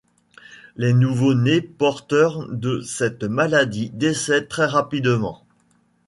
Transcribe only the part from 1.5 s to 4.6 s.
porteurs de cette maladie décèdent